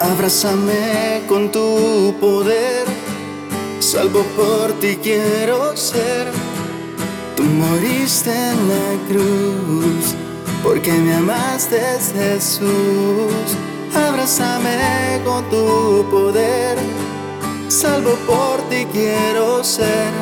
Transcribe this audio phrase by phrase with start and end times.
[0.00, 2.86] Abrázame con tu poder,
[3.80, 6.26] salvo por ti quiero ser.
[7.36, 10.14] Tú moriste en la cruz,
[10.62, 11.78] porque me amaste
[12.14, 13.50] Jesús.
[13.94, 16.78] Abrázame con tu poder,
[17.68, 20.12] salvo por ti quiero ser.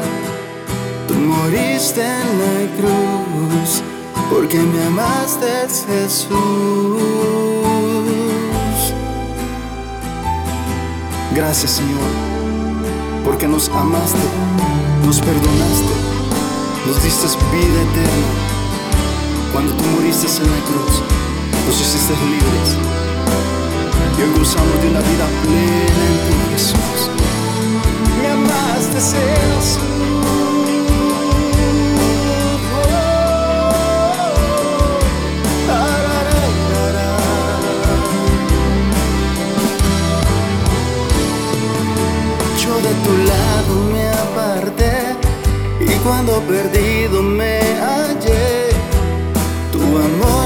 [1.06, 3.80] Tú moriste en la cruz,
[4.29, 7.67] porque me amaste Jesús.
[11.34, 12.10] Gracias Señor,
[13.24, 14.19] porque nos amaste,
[15.05, 15.95] nos perdonaste,
[16.86, 18.28] nos diste vida eterna.
[19.52, 21.02] Cuando tú moriste en la cruz,
[21.66, 22.77] nos hiciste libres.
[24.19, 26.48] Y hoy gozamos de una vida plena en ti,
[46.09, 48.70] cuando perdido me hallé,
[49.70, 50.38] tu amor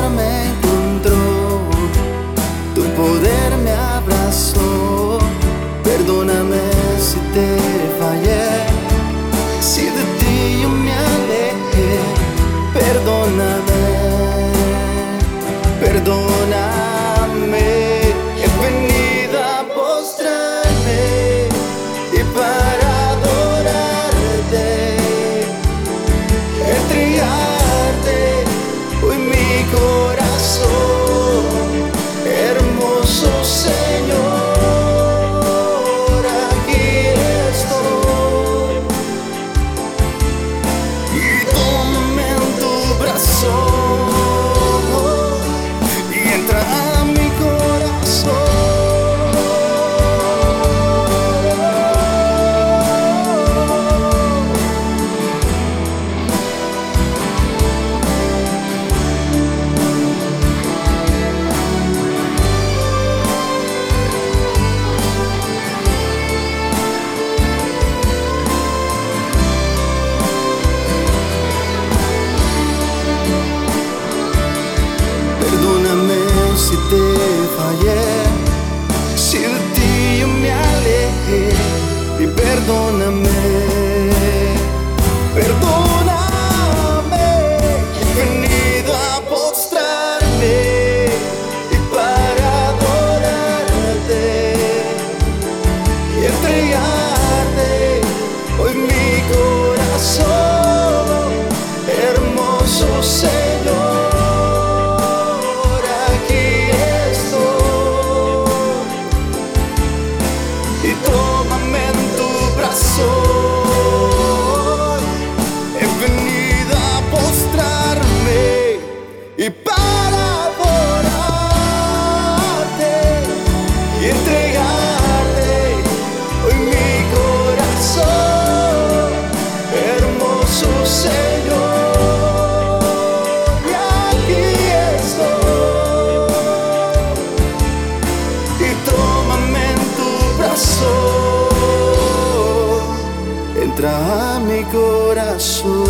[144.63, 145.85] mi corazón.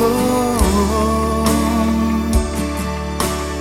[0.00, 1.44] Oh, oh,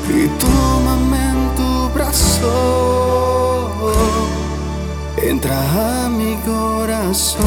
[0.09, 2.51] y tómame en tu brazo,
[5.17, 7.37] entra a mi corazón.